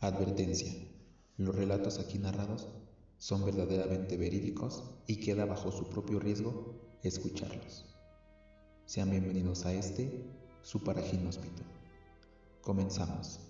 Advertencia. 0.00 0.72
Los 1.38 1.56
relatos 1.56 1.98
aquí 1.98 2.18
narrados 2.18 2.68
son 3.16 3.44
verdaderamente 3.44 4.16
verídicos 4.16 4.84
y 5.08 5.16
queda 5.16 5.44
bajo 5.44 5.72
su 5.72 5.90
propio 5.90 6.20
riesgo 6.20 6.98
escucharlos. 7.02 7.84
Sean 8.84 9.10
bienvenidos 9.10 9.66
a 9.66 9.72
este, 9.72 10.24
su 10.62 10.84
paraginóspito. 10.84 11.64
Comenzamos. 12.60 13.47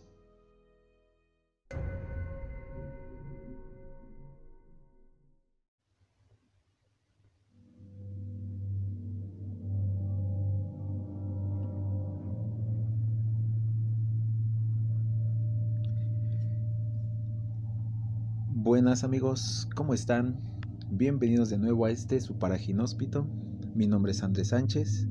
Buenas 18.60 19.04
amigos, 19.04 19.68
¿cómo 19.76 19.94
están? 19.94 20.36
Bienvenidos 20.90 21.48
de 21.48 21.58
nuevo 21.58 21.84
a 21.84 21.92
este 21.92 22.20
su 22.20 22.40
paraginóspito. 22.40 23.24
Mi 23.76 23.86
nombre 23.86 24.10
es 24.10 24.24
Andrés 24.24 24.48
Sánchez. 24.48 25.06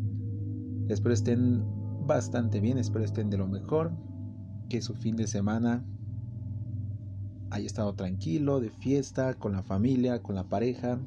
Espero 0.89 1.13
estén 1.13 1.63
bastante 2.05 2.59
bien, 2.59 2.77
espero 2.77 3.05
estén 3.05 3.29
de 3.29 3.37
lo 3.37 3.47
mejor. 3.47 3.93
Que 4.67 4.81
su 4.81 4.95
fin 4.95 5.15
de 5.15 5.27
semana 5.27 5.85
haya 7.49 7.65
estado 7.65 7.95
tranquilo, 7.95 8.59
de 8.59 8.69
fiesta, 8.69 9.35
con 9.35 9.53
la 9.53 9.63
familia, 9.63 10.21
con 10.21 10.35
la 10.35 10.49
pareja. 10.49 10.99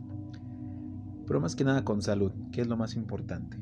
Pero 1.26 1.42
más 1.42 1.54
que 1.54 1.64
nada 1.64 1.84
con 1.84 2.00
salud, 2.00 2.32
que 2.52 2.62
es 2.62 2.68
lo 2.68 2.78
más 2.78 2.96
importante. 2.96 3.58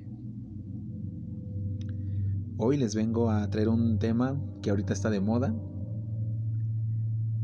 Hoy 2.58 2.76
les 2.76 2.94
vengo 2.94 3.28
a 3.28 3.50
traer 3.50 3.70
un 3.70 3.98
tema 3.98 4.40
que 4.62 4.70
ahorita 4.70 4.92
está 4.92 5.10
de 5.10 5.20
moda. 5.20 5.52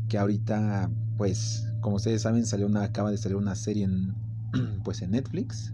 Que 0.07 0.17
ahorita 0.17 0.89
pues 1.17 1.67
como 1.81 1.97
ustedes 1.97 2.21
saben 2.21 2.45
salió 2.45 2.65
una 2.65 2.83
acaba 2.83 3.11
de 3.11 3.17
salir 3.17 3.37
una 3.37 3.55
serie 3.55 3.83
en 3.83 4.15
pues 4.83 5.01
en 5.01 5.11
Netflix 5.11 5.73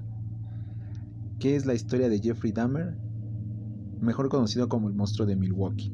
que 1.39 1.55
es 1.55 1.65
la 1.65 1.73
historia 1.73 2.09
de 2.09 2.19
Jeffrey 2.19 2.51
Dahmer 2.51 2.97
mejor 4.01 4.29
conocido 4.29 4.67
como 4.67 4.89
el 4.89 4.95
monstruo 4.95 5.27
de 5.27 5.35
Milwaukee. 5.35 5.93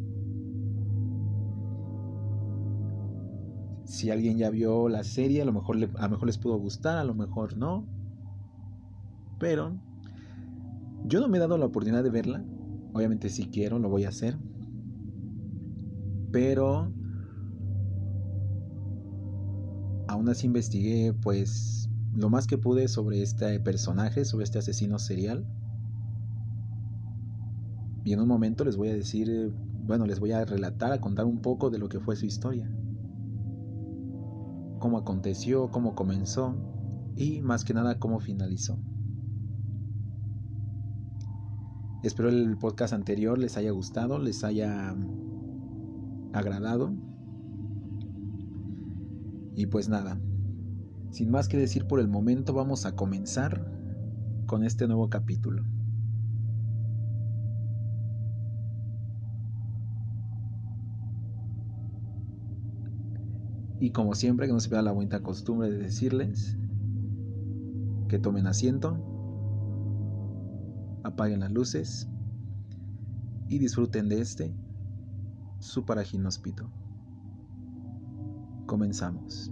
Si 3.86 4.10
alguien 4.10 4.38
ya 4.38 4.50
vio 4.50 4.90
la 4.90 5.04
serie 5.04 5.42
a 5.42 5.46
lo 5.46 5.54
mejor 5.54 5.78
a 5.78 6.04
lo 6.04 6.10
mejor 6.10 6.28
les 6.28 6.38
pudo 6.38 6.58
gustar 6.58 6.98
a 6.98 7.04
lo 7.04 7.14
mejor 7.14 7.58
no. 7.58 7.86
Pero 9.40 9.78
yo 11.06 11.20
no 11.20 11.28
me 11.28 11.38
he 11.38 11.40
dado 11.40 11.58
la 11.58 11.66
oportunidad 11.66 12.04
de 12.04 12.10
verla. 12.10 12.44
Obviamente 12.94 13.30
si 13.30 13.48
quiero 13.48 13.78
lo 13.80 13.90
voy 13.90 14.06
a 14.06 14.10
hacer. 14.10 14.38
Pero 16.32 16.92
aún 20.08 20.30
así 20.30 20.48
investigué 20.48 21.14
pues 21.14 21.90
lo 22.14 22.30
más 22.30 22.48
que 22.48 22.58
pude 22.58 22.88
sobre 22.88 23.22
este 23.22 23.60
personaje, 23.60 24.26
sobre 24.26 24.44
este 24.44 24.60
asesino 24.60 25.00
serial. 25.00 25.46
Y 28.04 28.14
en 28.14 28.22
un 28.22 28.28
momento 28.28 28.64
les 28.64 28.78
voy 28.78 28.90
a 28.90 28.94
decir, 28.94 29.54
bueno, 29.86 30.06
les 30.06 30.20
voy 30.20 30.32
a 30.32 30.46
relatar, 30.46 30.92
a 30.92 31.02
contar 31.02 31.26
un 31.26 31.42
poco 31.42 31.70
de 31.70 31.78
lo 31.78 31.90
que 31.90 32.00
fue 32.00 32.16
su 32.16 32.26
historia. 32.26 32.70
Cómo 34.80 34.98
aconteció, 34.98 35.70
cómo 35.72 35.96
comenzó 35.96 36.56
y 37.16 37.42
más 37.42 37.64
que 37.64 37.74
nada 37.74 38.00
cómo 38.00 38.20
finalizó. 38.20 38.80
Espero 42.04 42.30
el 42.30 42.58
podcast 42.58 42.94
anterior 42.94 43.38
les 43.38 43.58
haya 43.58 43.72
gustado, 43.72 44.20
les 44.20 44.44
haya 44.44 44.96
agradado. 46.32 46.94
Y 49.58 49.66
pues 49.66 49.90
nada, 49.90 50.22
sin 51.10 51.32
más 51.32 51.48
que 51.48 51.58
decir 51.58 51.88
por 51.88 52.00
el 52.00 52.08
momento, 52.08 52.54
vamos 52.54 52.86
a 52.86 52.96
comenzar 52.96 53.66
con 54.46 54.64
este 54.64 54.86
nuevo 54.86 55.10
capítulo. 55.10 55.64
Y 63.80 63.90
como 63.90 64.14
siempre, 64.14 64.46
que 64.46 64.54
no 64.54 64.60
se 64.60 64.70
vea 64.70 64.84
la 64.84 64.92
buena 64.92 65.24
costumbre 65.24 65.72
de 65.72 65.80
decirles 65.80 66.56
que 68.10 68.20
tomen 68.20 68.46
asiento, 68.46 68.96
apaguen 71.04 71.40
las 71.40 71.52
luces 71.52 72.08
y 73.48 73.58
disfruten 73.58 74.08
de 74.08 74.22
este, 74.22 74.56
su 75.58 75.84
paraginóspito. 75.84 76.70
Comenzamos. 78.68 79.50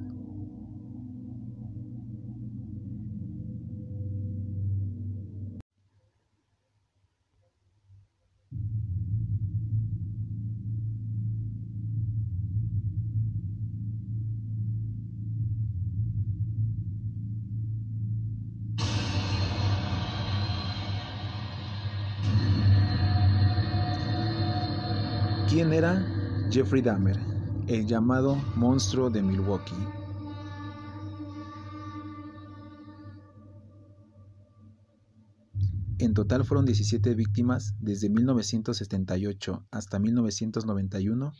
¿Quién 25.48 25.72
era 25.72 26.06
Jeffrey 26.52 26.82
Dahmer? 26.82 27.35
El 27.68 27.88
llamado 27.88 28.36
monstruo 28.56 29.10
de 29.10 29.24
Milwaukee. 29.24 29.74
En 35.98 36.14
total 36.14 36.44
fueron 36.46 36.66
17 36.66 37.16
víctimas 37.16 37.74
desde 37.80 38.10
1978 38.10 39.66
hasta 39.72 39.98
1991. 39.98 41.34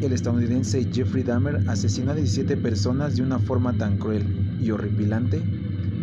El 0.00 0.12
estadounidense 0.12 0.88
Jeffrey 0.90 1.24
Dahmer 1.24 1.68
asesinó 1.68 2.12
a 2.12 2.14
17 2.14 2.56
personas 2.56 3.16
de 3.16 3.22
una 3.22 3.38
forma 3.38 3.76
tan 3.76 3.98
cruel 3.98 4.58
y 4.62 4.70
horripilante 4.70 5.42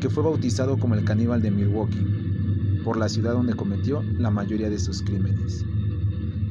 que 0.02 0.10
fue 0.10 0.22
bautizado 0.22 0.78
como 0.78 0.94
el 0.94 1.06
caníbal 1.06 1.42
de 1.42 1.50
Milwaukee, 1.50 2.82
por 2.84 2.98
la 2.98 3.10
ciudad 3.10 3.34
donde 3.34 3.56
cometió 3.56 4.04
la 4.04 4.30
mayoría 4.30 4.70
de 4.70 4.78
sus 4.78 5.02
crímenes. 5.02 5.66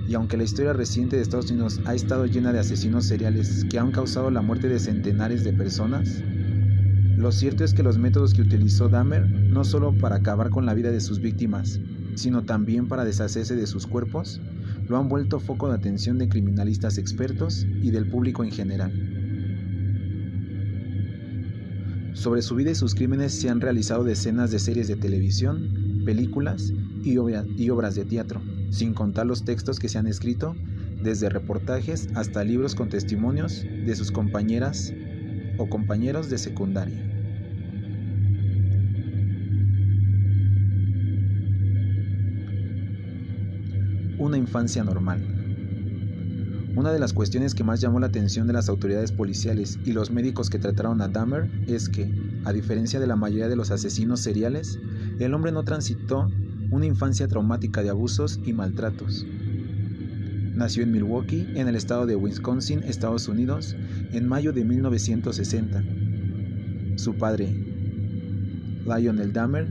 Y 0.06 0.14
aunque 0.14 0.36
la 0.36 0.44
historia 0.44 0.72
reciente 0.74 1.16
de 1.16 1.22
Estados 1.22 1.50
Unidos 1.50 1.80
ha 1.86 1.94
estado 1.94 2.26
llena 2.26 2.52
de 2.52 2.58
asesinos 2.58 3.06
seriales 3.06 3.64
que 3.70 3.78
han 3.78 3.90
causado 3.90 4.30
la 4.30 4.42
muerte 4.42 4.68
de 4.68 4.78
centenares 4.78 5.44
de 5.44 5.52
personas, 5.52 6.22
lo 7.16 7.32
cierto 7.32 7.64
es 7.64 7.72
que 7.72 7.82
los 7.82 7.96
métodos 7.96 8.34
que 8.34 8.42
utilizó 8.42 8.88
Dahmer, 8.88 9.26
no 9.26 9.64
solo 9.64 9.96
para 9.96 10.16
acabar 10.16 10.50
con 10.50 10.66
la 10.66 10.74
vida 10.74 10.90
de 10.90 11.00
sus 11.00 11.20
víctimas, 11.20 11.80
sino 12.16 12.44
también 12.44 12.86
para 12.86 13.04
deshacerse 13.04 13.56
de 13.56 13.66
sus 13.66 13.86
cuerpos, 13.86 14.40
lo 14.88 14.98
han 14.98 15.08
vuelto 15.08 15.40
foco 15.40 15.68
de 15.68 15.76
atención 15.76 16.18
de 16.18 16.28
criminalistas 16.28 16.98
expertos 16.98 17.66
y 17.82 17.90
del 17.90 18.06
público 18.06 18.44
en 18.44 18.50
general. 18.50 18.92
Sobre 22.12 22.42
su 22.42 22.54
vida 22.54 22.70
y 22.72 22.74
sus 22.74 22.94
crímenes 22.94 23.32
se 23.32 23.48
han 23.48 23.60
realizado 23.60 24.04
decenas 24.04 24.50
de 24.50 24.58
series 24.58 24.88
de 24.88 24.96
televisión, 24.96 26.02
películas 26.04 26.72
y, 27.02 27.16
obras 27.16 27.94
de 27.94 28.04
teatro 28.04 28.42
sin 28.74 28.92
contar 28.92 29.24
los 29.24 29.44
textos 29.44 29.78
que 29.78 29.88
se 29.88 29.98
han 29.98 30.08
escrito, 30.08 30.56
desde 31.00 31.28
reportajes 31.28 32.08
hasta 32.14 32.42
libros 32.42 32.74
con 32.74 32.88
testimonios 32.88 33.62
de 33.62 33.94
sus 33.94 34.10
compañeras 34.10 34.92
o 35.58 35.68
compañeros 35.68 36.28
de 36.28 36.38
secundaria. 36.38 37.00
Una 44.18 44.38
infancia 44.38 44.82
normal. 44.82 45.22
Una 46.74 46.92
de 46.92 46.98
las 46.98 47.12
cuestiones 47.12 47.54
que 47.54 47.62
más 47.62 47.80
llamó 47.80 48.00
la 48.00 48.06
atención 48.06 48.48
de 48.48 48.54
las 48.54 48.68
autoridades 48.68 49.12
policiales 49.12 49.78
y 49.84 49.92
los 49.92 50.10
médicos 50.10 50.50
que 50.50 50.58
trataron 50.58 51.00
a 51.00 51.06
Dahmer 51.06 51.48
es 51.68 51.88
que, 51.88 52.12
a 52.44 52.52
diferencia 52.52 52.98
de 52.98 53.06
la 53.06 53.14
mayoría 53.14 53.48
de 53.48 53.54
los 53.54 53.70
asesinos 53.70 54.20
seriales, 54.20 54.80
el 55.20 55.32
hombre 55.34 55.52
no 55.52 55.62
transitó 55.62 56.28
una 56.74 56.86
infancia 56.86 57.28
traumática 57.28 57.84
de 57.84 57.90
abusos 57.90 58.40
y 58.44 58.52
maltratos. 58.52 59.24
Nació 60.54 60.82
en 60.82 60.90
Milwaukee, 60.90 61.46
en 61.54 61.68
el 61.68 61.76
estado 61.76 62.04
de 62.04 62.16
Wisconsin, 62.16 62.82
Estados 62.82 63.28
Unidos, 63.28 63.76
en 64.12 64.26
mayo 64.26 64.52
de 64.52 64.64
1960. 64.64 65.84
Su 66.96 67.14
padre, 67.14 67.54
Lionel 68.84 69.32
Dahmer, 69.32 69.68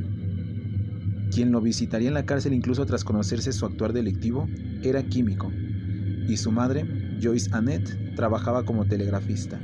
quien 1.30 1.52
lo 1.52 1.60
visitaría 1.60 2.08
en 2.08 2.14
la 2.14 2.26
cárcel 2.26 2.54
incluso 2.54 2.86
tras 2.86 3.04
conocerse 3.04 3.52
su 3.52 3.66
actuar 3.66 3.92
delictivo, 3.92 4.48
era 4.82 5.04
químico, 5.04 5.52
y 6.28 6.38
su 6.38 6.54
madre, 6.54 6.86
Joyce 7.22 7.50
Annette, 7.52 8.16
trabajaba 8.16 8.64
como 8.64 8.86
telegrafista. 8.86 9.60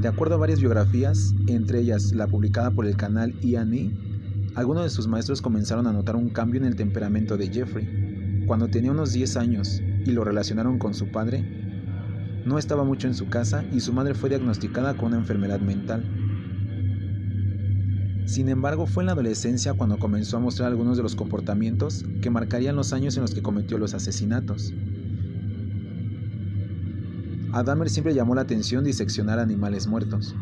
De 0.00 0.08
acuerdo 0.08 0.34
a 0.34 0.38
varias 0.38 0.58
biografías, 0.58 1.34
entre 1.46 1.80
ellas 1.80 2.12
la 2.12 2.26
publicada 2.26 2.72
por 2.72 2.86
el 2.86 2.96
canal 2.96 3.34
E&E, 3.42 4.05
algunos 4.56 4.84
de 4.84 4.90
sus 4.90 5.06
maestros 5.06 5.42
comenzaron 5.42 5.86
a 5.86 5.92
notar 5.92 6.16
un 6.16 6.30
cambio 6.30 6.58
en 6.58 6.66
el 6.66 6.76
temperamento 6.76 7.36
de 7.36 7.48
Jeffrey. 7.48 8.44
cuando 8.46 8.68
tenía 8.68 8.92
unos 8.92 9.12
10 9.12 9.36
años 9.36 9.82
y 10.04 10.12
lo 10.12 10.24
relacionaron 10.24 10.78
con 10.78 10.94
su 10.94 11.08
padre, 11.08 11.44
no 12.46 12.58
estaba 12.58 12.84
mucho 12.84 13.06
en 13.06 13.14
su 13.14 13.28
casa 13.28 13.64
y 13.72 13.80
su 13.80 13.92
madre 13.92 14.14
fue 14.14 14.30
diagnosticada 14.30 14.96
con 14.96 15.08
una 15.08 15.18
enfermedad 15.18 15.60
mental. 15.60 16.04
Sin 18.24 18.48
embargo, 18.48 18.86
fue 18.86 19.02
en 19.02 19.08
la 19.08 19.12
adolescencia 19.12 19.74
cuando 19.74 19.98
comenzó 19.98 20.36
a 20.36 20.40
mostrar 20.40 20.68
algunos 20.68 20.96
de 20.96 21.02
los 21.02 21.16
comportamientos 21.16 22.04
que 22.22 22.30
marcarían 22.30 22.76
los 22.76 22.92
años 22.92 23.16
en 23.16 23.22
los 23.22 23.34
que 23.34 23.42
cometió 23.42 23.78
los 23.78 23.94
asesinatos. 23.94 24.72
A 27.52 27.62
Dahmer 27.62 27.90
siempre 27.90 28.14
llamó 28.14 28.34
la 28.34 28.42
atención 28.42 28.84
diseccionar 28.84 29.38
animales 29.38 29.86
muertos. 29.86 30.34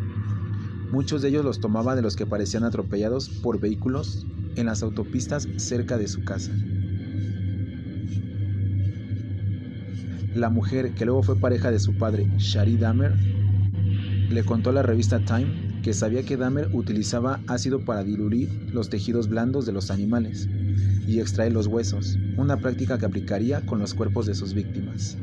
Muchos 0.91 1.23
de 1.23 1.29
ellos 1.29 1.45
los 1.45 1.61
tomaba 1.61 1.97
de 1.97 2.03
los 2.03 2.17
que 2.17 2.27
parecían 2.27 2.65
atropellados 2.65 3.29
por 3.29 3.61
vehículos 3.61 4.27
en 4.57 4.67
las 4.67 4.83
autopistas 4.83 5.49
cerca 5.57 5.99
de 5.99 6.09
su 6.09 6.25
casa. 6.25 6.53
La 10.35 10.51
mujer, 10.51 10.95
que 10.95 11.05
luego 11.05 11.23
fue 11.23 11.39
pareja 11.39 11.71
de 11.71 11.79
su 11.79 11.97
padre, 11.97 12.29
Shari 12.39 12.77
Dahmer, 12.77 13.15
le 14.31 14.45
contó 14.45 14.71
a 14.71 14.73
la 14.73 14.83
revista 14.83 15.25
Time 15.25 15.81
que 15.85 15.93
sabía 15.93 16.23
que 16.23 16.37
Dahmer 16.37 16.71
utilizaba 16.73 17.41
ácido 17.47 17.85
para 17.85 18.03
diluir 18.03 18.49
los 18.73 18.89
tejidos 18.89 19.29
blandos 19.29 19.67
de 19.67 19.73
los 19.73 19.91
animales 19.91 20.49
y 21.07 21.21
extraer 21.21 21.53
los 21.53 21.67
huesos, 21.67 22.19
una 22.39 22.57
práctica 22.57 22.99
que 22.99 23.05
aplicaría 23.05 23.61
con 23.67 23.79
los 23.79 23.93
cuerpos 23.93 24.25
de 24.25 24.35
sus 24.35 24.55
víctimas. 24.55 25.19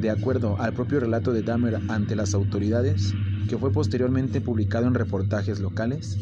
De 0.00 0.08
acuerdo 0.08 0.60
al 0.60 0.72
propio 0.72 1.00
relato 1.00 1.32
de 1.32 1.42
Dahmer 1.42 1.80
ante 1.88 2.14
las 2.14 2.32
autoridades, 2.32 3.12
que 3.48 3.58
fue 3.58 3.72
posteriormente 3.72 4.40
publicado 4.40 4.86
en 4.86 4.94
reportajes 4.94 5.60
locales, 5.60 6.18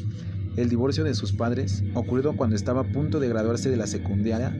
el 0.57 0.69
divorcio 0.69 1.05
de 1.05 1.15
sus 1.15 1.33
padres, 1.33 1.83
ocurrido 1.95 2.37
cuando 2.37 2.55
estaba 2.55 2.83
a 2.83 2.93
punto 2.93 3.19
de 3.19 3.29
graduarse 3.29 3.71
de 3.71 3.77
la 3.77 3.87
secundaria, 3.87 4.57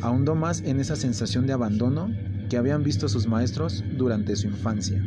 ahondó 0.00 0.34
más 0.34 0.60
en 0.60 0.78
esa 0.78 0.96
sensación 0.96 1.46
de 1.46 1.52
abandono 1.52 2.10
que 2.48 2.56
habían 2.56 2.84
visto 2.84 3.08
sus 3.08 3.26
maestros 3.26 3.82
durante 3.96 4.36
su 4.36 4.46
infancia. 4.46 5.02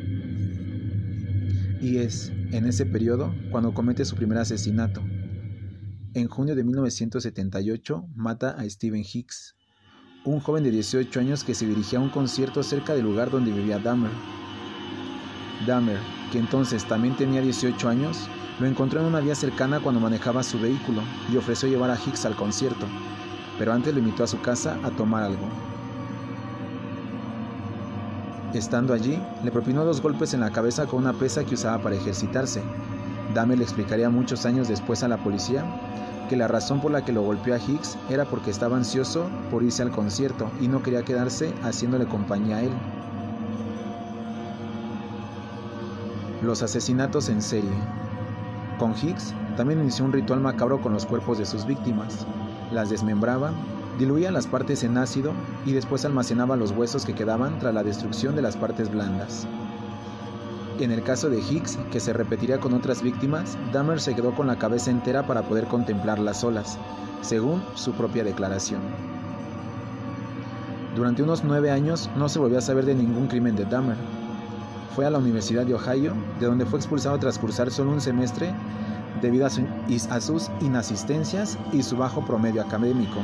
Y 1.81 1.97
es 1.97 2.31
en 2.51 2.65
ese 2.65 2.85
periodo 2.85 3.33
cuando 3.51 3.73
comete 3.73 4.03
su 4.03 4.15
primer 4.15 4.37
asesinato. 4.39 5.01
En 6.13 6.27
junio 6.27 6.55
de 6.55 6.63
1978 6.63 8.07
mata 8.15 8.49
a 8.51 8.69
Stephen 8.69 9.03
Hicks, 9.03 9.55
un 10.25 10.39
joven 10.39 10.63
de 10.63 10.71
18 10.71 11.19
años 11.19 11.43
que 11.43 11.55
se 11.55 11.65
dirigía 11.65 11.99
a 11.99 12.01
un 12.01 12.09
concierto 12.09 12.61
cerca 12.63 12.93
del 12.93 13.05
lugar 13.05 13.31
donde 13.31 13.51
vivía 13.51 13.79
Dahmer. 13.79 14.11
Dahmer, 15.65 15.99
que 16.31 16.39
entonces 16.39 16.85
también 16.85 17.15
tenía 17.15 17.41
18 17.41 17.89
años, 17.89 18.29
lo 18.59 18.67
encontró 18.67 18.99
en 18.99 19.07
una 19.07 19.19
vía 19.19 19.35
cercana 19.35 19.79
cuando 19.79 20.01
manejaba 20.01 20.43
su 20.43 20.59
vehículo 20.59 21.01
y 21.31 21.37
ofreció 21.37 21.69
llevar 21.69 21.91
a 21.91 21.95
Hicks 21.95 22.25
al 22.25 22.35
concierto, 22.35 22.85
pero 23.57 23.73
antes 23.73 23.93
lo 23.93 23.99
invitó 23.99 24.23
a 24.23 24.27
su 24.27 24.41
casa 24.41 24.77
a 24.83 24.89
tomar 24.91 25.23
algo. 25.23 25.47
Estando 28.53 28.93
allí, 28.93 29.21
le 29.43 29.51
propinó 29.51 29.85
dos 29.85 30.01
golpes 30.01 30.33
en 30.33 30.39
la 30.39 30.51
cabeza 30.51 30.87
con 30.87 30.99
una 30.99 31.13
pesa 31.13 31.43
que 31.43 31.53
usaba 31.53 31.77
para 31.83 31.95
ejercitarse. 31.95 32.63
Dame 33.33 33.55
le 33.55 33.63
explicaría 33.63 34.09
muchos 34.09 34.45
años 34.45 34.67
después 34.67 35.03
a 35.03 35.07
la 35.07 35.17
policía 35.17 35.63
que 36.29 36.35
la 36.35 36.47
razón 36.47 36.79
por 36.79 36.91
la 36.91 37.03
que 37.03 37.11
lo 37.11 37.23
golpeó 37.23 37.55
a 37.55 37.57
Hicks 37.57 37.97
era 38.09 38.25
porque 38.25 38.51
estaba 38.51 38.77
ansioso 38.77 39.27
por 39.49 39.63
irse 39.63 39.81
al 39.81 39.91
concierto 39.91 40.49
y 40.61 40.67
no 40.67 40.81
quería 40.83 41.03
quedarse 41.03 41.53
haciéndole 41.63 42.05
compañía 42.05 42.57
a 42.57 42.61
él. 42.61 42.71
Los 46.41 46.63
asesinatos 46.63 47.27
en 47.27 47.41
serie. 47.41 47.69
Con 48.77 48.93
Hicks 48.93 49.33
también 49.57 49.81
inició 49.81 50.05
un 50.05 50.13
ritual 50.13 50.39
macabro 50.39 50.79
con 50.79 50.93
los 50.93 51.05
cuerpos 51.05 51.37
de 51.37 51.45
sus 51.45 51.65
víctimas. 51.65 52.25
Las 52.71 52.89
desmembraba, 52.89 53.51
diluía 53.97 54.31
las 54.31 54.47
partes 54.47 54.85
en 54.85 54.97
ácido 54.97 55.33
y 55.65 55.73
después 55.73 56.05
almacenaba 56.05 56.55
los 56.55 56.71
huesos 56.71 57.05
que 57.05 57.13
quedaban 57.13 57.59
tras 57.59 57.73
la 57.73 57.83
destrucción 57.83 58.37
de 58.37 58.41
las 58.41 58.55
partes 58.55 58.89
blandas. 58.89 59.45
En 60.79 60.91
el 60.91 61.03
caso 61.03 61.29
de 61.29 61.41
Hicks, 61.41 61.77
que 61.91 61.99
se 61.99 62.13
repetiría 62.13 62.61
con 62.61 62.73
otras 62.73 63.01
víctimas, 63.01 63.57
Dahmer 63.73 63.99
se 63.99 64.15
quedó 64.15 64.33
con 64.33 64.47
la 64.47 64.57
cabeza 64.57 64.91
entera 64.91 65.27
para 65.27 65.41
poder 65.41 65.65
contemplarlas 65.65 66.39
solas, 66.39 66.77
según 67.21 67.61
su 67.75 67.91
propia 67.91 68.23
declaración. 68.23 68.79
Durante 70.95 71.21
unos 71.21 71.43
nueve 71.43 71.69
años 71.69 72.09
no 72.15 72.29
se 72.29 72.39
volvió 72.39 72.59
a 72.59 72.61
saber 72.61 72.85
de 72.85 72.95
ningún 72.95 73.27
crimen 73.27 73.57
de 73.57 73.65
Dahmer. 73.65 74.18
Fue 74.95 75.05
a 75.05 75.09
la 75.09 75.19
Universidad 75.19 75.65
de 75.65 75.75
Ohio, 75.75 76.13
de 76.39 76.45
donde 76.45 76.65
fue 76.65 76.79
expulsado 76.79 77.17
tras 77.19 77.37
cursar 77.37 77.71
solo 77.71 77.91
un 77.91 78.01
semestre 78.01 78.53
debido 79.21 79.45
a, 79.45 80.21
sus 80.21 80.49
inasistencias 80.61 81.57
y 81.71 81.83
su 81.83 81.97
bajo 81.97 82.25
promedio 82.25 82.61
académico. 82.61 83.19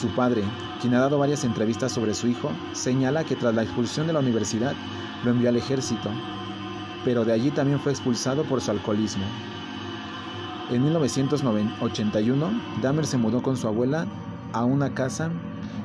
Su 0.00 0.08
padre, 0.08 0.42
quien 0.80 0.94
ha 0.94 1.00
dado 1.00 1.18
varias 1.18 1.44
entrevistas 1.44 1.92
sobre 1.92 2.14
su 2.14 2.26
hijo, 2.26 2.50
señala 2.72 3.24
que 3.24 3.36
tras 3.36 3.54
la 3.54 3.62
expulsión 3.62 4.06
de 4.06 4.12
la 4.12 4.20
universidad 4.20 4.74
lo 5.24 5.30
envió 5.30 5.48
al 5.48 5.56
ejército, 5.56 6.10
pero 7.04 7.24
de 7.24 7.32
allí 7.32 7.50
también 7.50 7.78
fue 7.78 7.92
expulsado 7.92 8.42
por 8.44 8.60
su 8.60 8.70
alcoholismo. 8.70 9.24
En 10.70 10.82
1981, 10.82 12.50
Dahmer 12.80 13.06
se 13.06 13.18
mudó 13.18 13.42
con 13.42 13.56
su 13.56 13.68
abuela 13.68 14.06
a 14.52 14.64
una 14.64 14.94
casa 14.94 15.30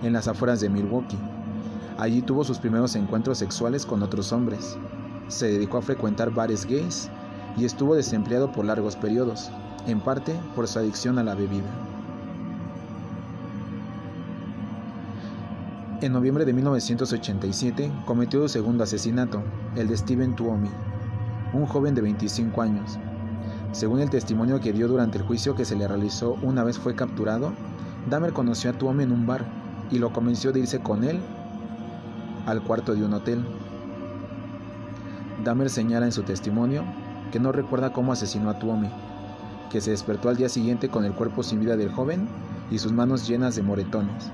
en 0.01 0.13
las 0.13 0.27
afueras 0.27 0.61
de 0.61 0.69
Milwaukee. 0.69 1.17
Allí 1.97 2.21
tuvo 2.21 2.43
sus 2.43 2.59
primeros 2.59 2.95
encuentros 2.95 3.39
sexuales 3.39 3.85
con 3.85 4.03
otros 4.03 4.31
hombres. 4.31 4.77
Se 5.29 5.47
dedicó 5.47 5.79
a 5.79 5.81
frecuentar 5.81 6.31
bares 6.31 6.65
gays 6.65 7.09
y 7.57 7.65
estuvo 7.65 7.95
desempleado 7.95 8.51
por 8.51 8.65
largos 8.65 8.95
periodos, 8.95 9.49
en 9.87 9.99
parte 9.99 10.39
por 10.55 10.67
su 10.67 10.77
adicción 10.77 11.17
a 11.17 11.23
la 11.23 11.33
bebida. 11.33 11.65
En 16.01 16.13
noviembre 16.13 16.45
de 16.45 16.53
1987 16.53 17.91
cometió 18.05 18.43
su 18.43 18.49
segundo 18.49 18.83
asesinato, 18.83 19.41
el 19.75 19.87
de 19.87 19.97
Steven 19.97 20.35
Tuomi, 20.35 20.69
un 21.53 21.65
joven 21.65 21.95
de 21.95 22.01
25 22.01 22.61
años. 22.61 22.99
Según 23.71 24.01
el 24.01 24.11
testimonio 24.11 24.59
que 24.59 24.71
dio 24.71 24.87
durante 24.87 25.17
el 25.17 25.23
juicio 25.23 25.55
que 25.55 25.65
se 25.65 25.75
le 25.75 25.87
realizó 25.87 26.37
una 26.43 26.63
vez 26.63 26.77
fue 26.77 26.93
capturado, 26.93 27.53
Dahmer 28.07 28.33
conoció 28.33 28.69
a 28.69 28.73
Tuomi 28.73 29.03
en 29.03 29.11
un 29.11 29.25
bar 29.25 29.43
y 29.89 29.97
lo 29.97 30.13
convenció 30.13 30.51
de 30.51 30.59
irse 30.59 30.79
con 30.79 31.03
él 31.03 31.19
al 32.47 32.63
cuarto 32.63 32.95
de 32.95 33.03
un 33.03 33.13
hotel. 33.13 33.45
Dahmer 35.43 35.69
señala 35.69 36.05
en 36.05 36.13
su 36.13 36.23
testimonio 36.23 36.83
que 37.31 37.39
no 37.39 37.51
recuerda 37.51 37.91
cómo 37.91 38.13
asesinó 38.13 38.49
a 38.49 38.57
Tuomi, 38.57 38.89
que 39.69 39.81
se 39.81 39.91
despertó 39.91 40.29
al 40.29 40.37
día 40.37 40.47
siguiente 40.47 40.87
con 40.87 41.03
el 41.03 41.13
cuerpo 41.13 41.43
sin 41.43 41.59
vida 41.59 41.75
del 41.75 41.91
joven 41.91 42.27
y 42.71 42.79
sus 42.79 42.93
manos 42.93 43.27
llenas 43.27 43.55
de 43.55 43.63
moretones. 43.63 44.31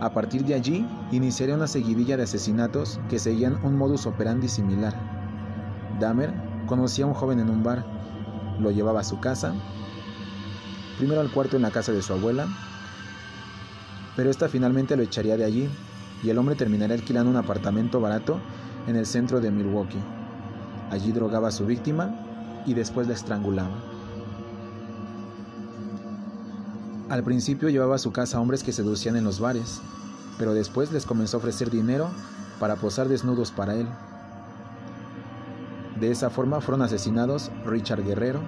A 0.00 0.14
partir 0.14 0.46
de 0.46 0.54
allí, 0.54 0.86
iniciaría 1.12 1.54
una 1.54 1.66
seguidilla 1.66 2.16
de 2.16 2.22
asesinatos 2.22 2.98
que 3.10 3.18
seguían 3.18 3.62
un 3.62 3.76
modus 3.76 4.06
operandi 4.06 4.48
similar. 4.48 4.94
Dahmer 6.00 6.32
conocía 6.66 7.04
a 7.04 7.08
un 7.08 7.14
joven 7.14 7.38
en 7.40 7.50
un 7.50 7.62
bar, 7.62 7.84
lo 8.58 8.70
llevaba 8.70 9.00
a 9.00 9.04
su 9.04 9.20
casa, 9.20 9.52
primero 10.96 11.20
al 11.20 11.30
cuarto 11.30 11.56
en 11.56 11.62
la 11.62 11.70
casa 11.70 11.92
de 11.92 12.00
su 12.00 12.14
abuela, 12.14 12.46
pero 14.16 14.30
esta 14.30 14.48
finalmente 14.48 14.96
lo 14.96 15.02
echaría 15.02 15.36
de 15.36 15.44
allí 15.44 15.68
y 16.22 16.30
el 16.30 16.38
hombre 16.38 16.54
terminaría 16.54 16.96
alquilando 16.96 17.30
un 17.30 17.36
apartamento 17.36 18.00
barato 18.00 18.40
en 18.86 18.96
el 18.96 19.06
centro 19.06 19.40
de 19.40 19.50
Milwaukee. 19.50 20.02
Allí 20.90 21.12
drogaba 21.12 21.48
a 21.48 21.52
su 21.52 21.66
víctima 21.66 22.14
y 22.66 22.74
después 22.74 23.06
la 23.06 23.14
estrangulaba. 23.14 23.70
Al 27.08 27.24
principio 27.24 27.68
llevaba 27.68 27.96
a 27.96 27.98
su 27.98 28.12
casa 28.12 28.40
hombres 28.40 28.62
que 28.62 28.72
seducían 28.72 29.16
en 29.16 29.24
los 29.24 29.40
bares, 29.40 29.80
pero 30.38 30.54
después 30.54 30.92
les 30.92 31.06
comenzó 31.06 31.36
a 31.36 31.40
ofrecer 31.40 31.70
dinero 31.70 32.08
para 32.60 32.76
posar 32.76 33.08
desnudos 33.08 33.50
para 33.50 33.74
él. 33.74 33.88
De 35.98 36.10
esa 36.10 36.30
forma 36.30 36.60
fueron 36.60 36.82
asesinados 36.82 37.50
Richard 37.66 38.04
Guerrero, 38.04 38.40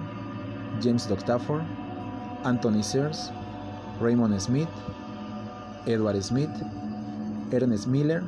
James 0.81 1.07
Doctafor, 1.07 1.61
Anthony 2.43 2.81
Sears, 2.81 3.31
Raymond 4.01 4.39
Smith, 4.39 4.69
Edward 5.85 6.21
Smith, 6.23 6.49
Ernest 7.53 7.87
Miller, 7.87 8.23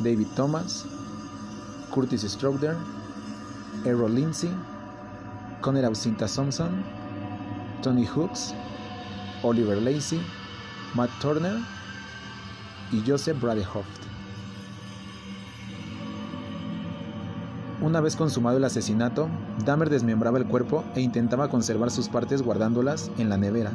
David 0.00 0.26
Thomas, 0.36 0.84
Curtis 1.90 2.22
Stroder, 2.22 2.76
Errol 3.84 4.14
Lindsay, 4.14 4.50
Conner 5.62 5.84
Ausinta 5.86 6.26
Thompson, 6.26 6.84
Tony 7.82 8.06
Hooks, 8.06 8.54
Oliver 9.42 9.80
Lacey, 9.80 10.20
Matt 10.94 11.10
Turner 11.20 11.58
y 12.92 13.02
Joseph 13.06 13.40
Bradehoft. 13.40 14.06
Una 17.80 18.00
vez 18.00 18.16
consumado 18.16 18.56
el 18.56 18.64
asesinato, 18.64 19.28
Dahmer 19.64 19.90
desmembraba 19.90 20.38
el 20.38 20.46
cuerpo 20.46 20.84
e 20.94 21.00
intentaba 21.00 21.48
conservar 21.48 21.90
sus 21.90 22.08
partes 22.08 22.42
guardándolas 22.42 23.10
en 23.18 23.28
la 23.28 23.36
nevera 23.36 23.72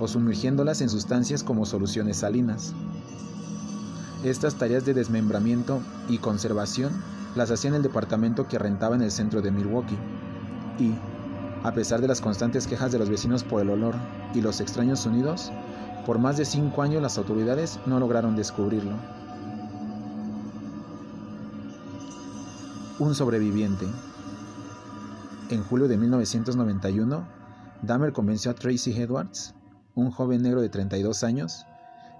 o 0.00 0.06
sumergiéndolas 0.06 0.80
en 0.80 0.88
sustancias 0.88 1.42
como 1.42 1.66
soluciones 1.66 2.18
salinas. 2.18 2.74
Estas 4.24 4.56
tareas 4.56 4.84
de 4.84 4.94
desmembramiento 4.94 5.80
y 6.08 6.18
conservación 6.18 6.92
las 7.36 7.52
hacía 7.52 7.68
en 7.68 7.76
el 7.76 7.82
departamento 7.82 8.48
que 8.48 8.58
rentaba 8.58 8.96
en 8.96 9.02
el 9.02 9.12
centro 9.12 9.42
de 9.42 9.52
Milwaukee 9.52 9.98
y, 10.78 10.92
A 11.64 11.72
pesar 11.72 12.00
de 12.00 12.08
las 12.08 12.20
constantes 12.20 12.66
quejas 12.66 12.92
de 12.92 12.98
los 12.98 13.08
vecinos 13.08 13.42
por 13.42 13.60
el 13.60 13.70
olor 13.70 13.94
y 14.32 14.40
los 14.40 14.60
extraños 14.60 15.00
sonidos, 15.00 15.52
por 16.06 16.18
más 16.18 16.36
de 16.36 16.44
cinco 16.44 16.82
años 16.82 17.02
las 17.02 17.18
autoridades 17.18 17.78
no 17.86 17.98
lograron 17.98 18.36
descubrirlo. 18.36 18.94
Un 22.98 23.14
sobreviviente. 23.14 23.86
En 25.50 25.62
julio 25.64 25.88
de 25.88 25.96
1991, 25.96 27.26
Dahmer 27.82 28.12
convenció 28.12 28.50
a 28.50 28.54
Tracy 28.54 28.92
Edwards, 29.00 29.54
un 29.94 30.10
joven 30.10 30.42
negro 30.42 30.60
de 30.60 30.68
32 30.68 31.24
años, 31.24 31.66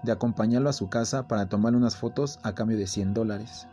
de 0.03 0.11
acompañarlo 0.11 0.69
a 0.69 0.73
su 0.73 0.89
casa 0.89 1.27
para 1.27 1.47
tomarle 1.47 1.77
unas 1.77 1.95
fotos 1.95 2.39
a 2.43 2.53
cambio 2.53 2.77
de 2.77 2.87
100 2.87 3.13
dólares. 3.13 3.67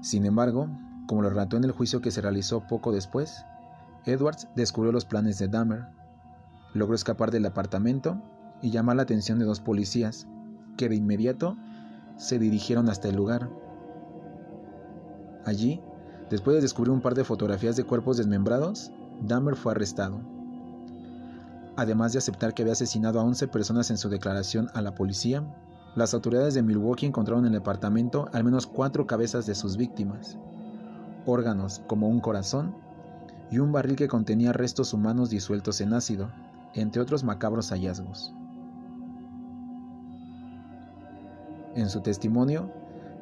Sin 0.00 0.24
embargo, 0.24 0.68
como 1.06 1.22
lo 1.22 1.30
relató 1.30 1.56
en 1.56 1.64
el 1.64 1.72
juicio 1.72 2.00
que 2.00 2.10
se 2.10 2.20
realizó 2.20 2.66
poco 2.66 2.92
después, 2.92 3.44
Edwards 4.06 4.48
descubrió 4.56 4.92
los 4.92 5.04
planes 5.04 5.38
de 5.38 5.48
Dahmer, 5.48 5.86
logró 6.72 6.94
escapar 6.94 7.30
del 7.30 7.46
apartamento 7.46 8.20
y 8.62 8.70
llamar 8.70 8.96
la 8.96 9.02
atención 9.02 9.38
de 9.38 9.44
dos 9.44 9.60
policías, 9.60 10.26
que 10.76 10.88
de 10.88 10.96
inmediato 10.96 11.56
se 12.16 12.38
dirigieron 12.38 12.88
hasta 12.88 13.08
el 13.08 13.16
lugar. 13.16 13.50
Allí, 15.44 15.80
después 16.30 16.54
de 16.54 16.62
descubrir 16.62 16.92
un 16.92 17.00
par 17.00 17.14
de 17.14 17.24
fotografías 17.24 17.76
de 17.76 17.84
cuerpos 17.84 18.16
desmembrados, 18.16 18.92
Dahmer 19.20 19.56
fue 19.56 19.72
arrestado. 19.72 20.20
Además 21.80 22.12
de 22.12 22.18
aceptar 22.18 22.52
que 22.52 22.60
había 22.60 22.74
asesinado 22.74 23.18
a 23.18 23.24
11 23.24 23.48
personas 23.48 23.90
en 23.90 23.96
su 23.96 24.10
declaración 24.10 24.68
a 24.74 24.82
la 24.82 24.94
policía, 24.94 25.42
las 25.96 26.12
autoridades 26.12 26.52
de 26.52 26.62
Milwaukee 26.62 27.06
encontraron 27.06 27.46
en 27.46 27.54
el 27.54 27.60
apartamento 27.60 28.28
al 28.34 28.44
menos 28.44 28.66
cuatro 28.66 29.06
cabezas 29.06 29.46
de 29.46 29.54
sus 29.54 29.78
víctimas, 29.78 30.36
órganos 31.24 31.80
como 31.86 32.10
un 32.10 32.20
corazón 32.20 32.76
y 33.50 33.60
un 33.60 33.72
barril 33.72 33.96
que 33.96 34.08
contenía 34.08 34.52
restos 34.52 34.92
humanos 34.92 35.30
disueltos 35.30 35.80
en 35.80 35.94
ácido, 35.94 36.30
entre 36.74 37.00
otros 37.00 37.24
macabros 37.24 37.70
hallazgos. 37.70 38.34
En 41.76 41.88
su 41.88 42.02
testimonio, 42.02 42.70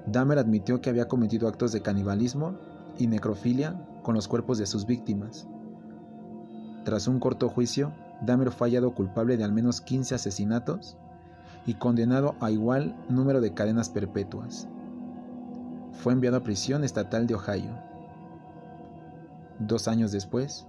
Dahmer 0.05 0.41
admitió 0.41 0.81
que 0.81 0.91
había 0.91 1.07
cometido 1.07 1.47
actos 1.47 1.71
de 1.71 1.81
canibalismo 1.81 2.57
y 2.99 3.07
necrofilia 3.07 3.81
con 4.03 4.17
los 4.17 4.27
cuerpos 4.27 4.59
de 4.59 4.67
sus 4.67 4.85
víctimas. 4.85 5.47
Tras 6.85 7.07
un 7.07 7.21
corto 7.21 7.49
juicio, 7.49 7.93
Dahmer 8.21 8.51
fue 8.51 8.69
hallado 8.69 8.95
culpable 8.95 9.37
de 9.37 9.45
al 9.45 9.53
menos 9.53 9.81
15 9.81 10.15
asesinatos 10.15 10.97
y 11.67 11.75
condenado 11.75 12.35
a 12.41 12.51
igual 12.51 12.97
número 13.09 13.41
de 13.41 13.55
cadenas 13.55 13.89
perpetuas. 13.89 14.69
Fue 15.93 16.13
enviado 16.13 16.37
a 16.37 16.43
prisión 16.43 16.85
estatal 16.85 17.27
de 17.27 17.35
Ohio. 17.35 17.71
Dos 19.59 19.89
años 19.89 20.13
después, 20.13 20.67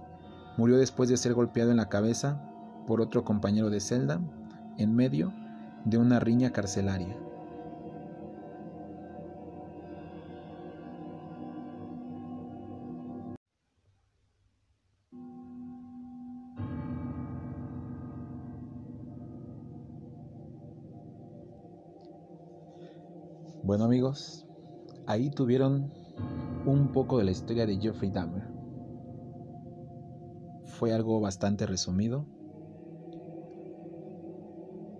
murió 0.56 0.76
después 0.76 1.08
de 1.08 1.16
ser 1.16 1.34
golpeado 1.34 1.70
en 1.70 1.76
la 1.76 1.88
cabeza 1.88 2.40
por 2.86 3.00
otro 3.00 3.24
compañero 3.24 3.70
de 3.70 3.80
celda 3.80 4.20
en 4.76 4.94
medio 4.94 5.32
de 5.84 5.98
una 5.98 6.20
riña 6.20 6.50
carcelaria. 6.50 7.16
Bueno 23.62 23.84
amigos, 23.84 24.46
ahí 25.06 25.28
tuvieron 25.28 25.92
un 26.64 26.92
poco 26.92 27.18
de 27.18 27.24
la 27.24 27.30
historia 27.30 27.66
de 27.66 27.76
Jeffrey 27.76 28.10
Dahmer. 28.10 28.42
Fue 30.64 30.94
algo 30.94 31.20
bastante 31.20 31.66
resumido, 31.66 32.24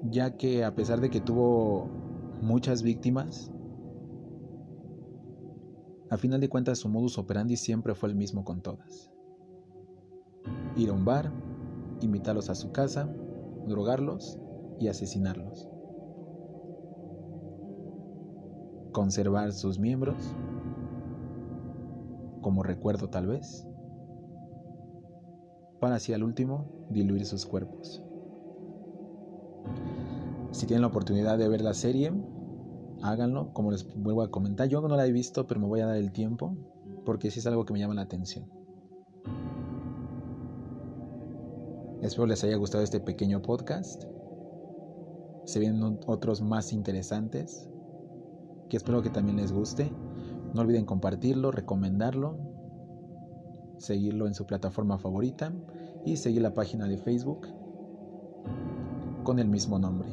ya 0.03 0.37
que 0.37 0.63
a 0.63 0.75
pesar 0.75 1.01
de 1.01 1.09
que 1.09 1.23
tuvo 1.23 1.89
muchas 2.43 2.83
víctimas, 2.83 3.51
a 6.11 6.19
final 6.19 6.41
de 6.41 6.51
cuentas 6.51 6.81
su 6.81 6.89
modus 6.91 7.17
operandi 7.17 7.57
siempre 7.57 7.95
fue 7.95 8.11
el 8.11 8.15
mismo 8.15 8.45
con 8.45 8.61
todas. 8.61 9.11
Ir 10.77 10.91
a 10.91 10.93
un 10.93 11.07
bar, 11.07 11.33
invitarlos 12.03 12.51
a 12.51 12.55
su 12.55 12.73
casa, 12.73 13.09
drogarlos 13.67 14.39
y 14.79 14.89
asesinarlos. 14.89 15.71
Conservar 18.93 19.53
sus 19.53 19.79
miembros, 19.79 20.35
como 22.41 22.63
recuerdo 22.63 23.09
tal 23.09 23.27
vez, 23.27 23.67
para 25.81 25.97
así 25.97 26.13
al 26.13 26.23
último 26.23 26.67
diluir 26.91 27.25
sus 27.25 27.47
cuerpos. 27.47 28.03
Si 30.53 30.67
tienen 30.67 30.83
la 30.83 30.89
oportunidad 30.89 31.39
de 31.39 31.49
ver 31.49 31.63
la 31.63 31.75
serie, 31.75 32.13
háganlo, 33.03 33.53
como 33.53 33.71
les 33.71 33.87
vuelvo 33.95 34.23
a 34.23 34.31
comentar. 34.31 34.69
Yo 34.69 34.81
no 34.81 34.97
la 34.97 35.07
he 35.07 35.13
visto, 35.13 35.47
pero 35.47 35.61
me 35.61 35.67
voy 35.67 35.81
a 35.81 35.87
dar 35.87 35.97
el 35.97 36.13
tiempo, 36.13 36.57
porque 37.05 37.31
sí 37.31 37.39
es 37.39 37.47
algo 37.47 37.65
que 37.65 37.73
me 37.73 37.79
llama 37.79 37.95
la 37.95 38.03
atención. 38.03 38.47
Espero 42.03 42.27
les 42.27 42.43
haya 42.45 42.57
gustado 42.57 42.83
este 42.83 43.01
pequeño 43.01 43.43
podcast. 43.43 44.05
Se 45.45 45.61
vienen 45.61 45.99
otros 46.07 46.43
más 46.43 46.73
interesantes 46.73 47.70
espero 48.77 49.03
que 49.03 49.11
también 49.11 49.37
les 49.37 49.53
guste. 49.53 49.93
No 50.55 50.63
olviden 50.63 50.85
compartirlo, 50.85 51.51
recomendarlo, 51.51 52.39
seguirlo 53.79 54.27
en 54.27 54.35
su 54.35 54.47
plataforma 54.47 54.99
favorita 54.99 55.53
y 56.05 56.17
seguir 56.17 56.43
la 56.43 56.55
página 56.55 56.87
de 56.87 56.99
Facebook 56.99 57.47
con 59.23 59.39
el 59.39 59.49
mismo 59.49 59.79
nombre. 59.79 60.09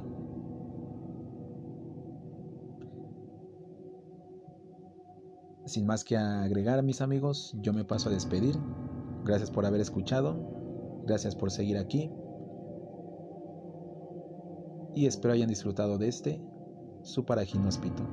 Sin 5.65 5.85
más 5.85 6.05
que 6.05 6.15
agregar, 6.15 6.81
mis 6.81 7.01
amigos, 7.01 7.53
yo 7.61 7.73
me 7.73 7.83
paso 7.83 8.07
a 8.07 8.13
despedir. 8.13 8.55
Gracias 9.25 9.51
por 9.51 9.65
haber 9.65 9.81
escuchado. 9.81 10.37
Gracias 11.05 11.35
por 11.35 11.51
seguir 11.51 11.77
aquí. 11.77 12.09
Y 14.95 15.05
espero 15.05 15.33
hayan 15.33 15.49
disfrutado 15.49 15.97
de 15.97 16.07
este, 16.07 16.41
su 17.03 17.25
paraginóspito. 17.25 18.03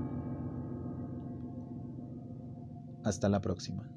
Hasta 3.04 3.28
la 3.28 3.40
próxima. 3.40 3.93